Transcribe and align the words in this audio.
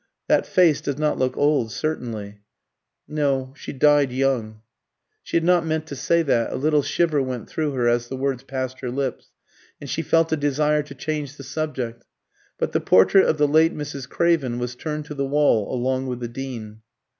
"That 0.27 0.47
face 0.47 0.81
does 0.81 0.97
not 0.97 1.19
look 1.19 1.37
old, 1.37 1.71
certainly." 1.71 2.41
"No. 3.07 3.53
She 3.55 3.71
died 3.71 4.11
young." 4.11 4.63
She 5.21 5.37
had 5.37 5.43
not 5.43 5.63
meant 5.63 5.85
to 5.85 5.95
say 5.95 6.23
that; 6.23 6.51
a 6.51 6.55
little 6.55 6.81
shiver 6.81 7.21
went 7.21 7.47
through 7.47 7.73
her 7.73 7.87
as 7.87 8.07
the 8.07 8.17
words 8.17 8.41
passed 8.41 8.79
her 8.79 8.89
lips, 8.89 9.29
and 9.79 9.87
she 9.87 10.01
felt 10.01 10.31
a 10.31 10.37
desire 10.37 10.81
to 10.81 10.95
change 10.95 11.35
the 11.37 11.43
subject. 11.43 12.03
But 12.57 12.71
the 12.71 12.81
portrait 12.81 13.25
of 13.27 13.37
the 13.37 13.47
late 13.47 13.75
Mrs. 13.75 14.09
Craven 14.09 14.57
was 14.57 14.73
turned 14.73 15.05
to 15.05 15.13
the 15.13 15.27
wall 15.27 15.71
along 15.71 16.07
with 16.07 16.19
the 16.19 16.27
Dean. 16.27 16.81